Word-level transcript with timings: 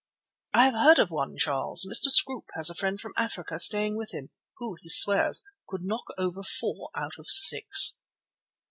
"I 0.51 0.65
have 0.65 0.73
heard 0.73 0.97
of 0.97 1.11
one, 1.11 1.37
Charles. 1.37 1.85
Mr. 1.87 2.09
Scroope 2.09 2.49
has 2.55 2.71
a 2.71 2.73
friend 2.73 2.99
from 2.99 3.13
Africa 3.17 3.59
staying 3.59 3.97
with 3.97 4.11
him 4.15 4.31
who, 4.57 4.75
he 4.81 4.89
swears, 4.89 5.45
could 5.67 5.83
knock 5.83 6.05
over 6.17 6.41
four 6.41 6.89
out 6.95 7.19
of 7.19 7.27
six." 7.27 7.97